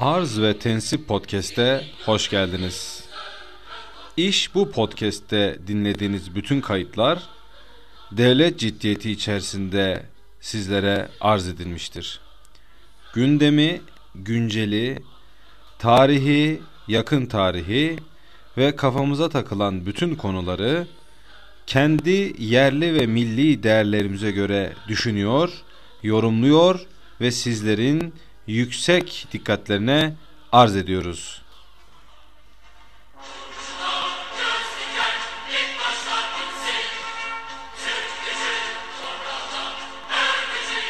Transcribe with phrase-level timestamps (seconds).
[0.00, 3.04] Arz ve Tensip Podcast'e hoş geldiniz.
[4.16, 7.22] İş bu podcast'te dinlediğiniz bütün kayıtlar
[8.12, 10.02] devlet ciddiyeti içerisinde
[10.40, 12.20] sizlere arz edilmiştir.
[13.14, 13.80] Gündemi,
[14.14, 15.02] günceli,
[15.78, 17.96] tarihi, yakın tarihi
[18.58, 20.86] ve kafamıza takılan bütün konuları
[21.66, 25.50] kendi yerli ve milli değerlerimize göre düşünüyor,
[26.02, 26.86] yorumluyor
[27.20, 28.14] ve sizlerin
[28.46, 30.14] yüksek dikkatlerine
[30.52, 31.39] arz ediyoruz.